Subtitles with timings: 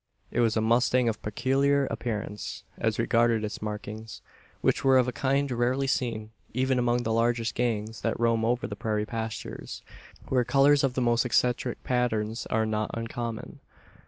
[0.31, 4.23] It was a mustang of peculiar appearance, as regarded its markings;
[4.61, 8.65] which were of a kind rarely seen even among the largest "gangs" that roam over
[8.65, 9.83] the prairie pastures,
[10.27, 13.59] where colours of the most eccentric patterns are not uncommon.